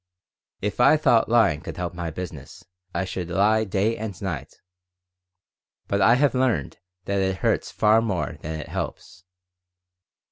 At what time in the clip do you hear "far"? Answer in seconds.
7.71-8.01